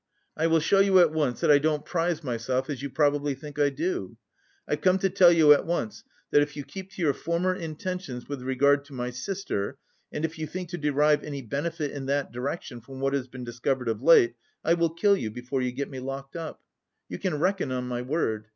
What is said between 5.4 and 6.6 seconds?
at once that if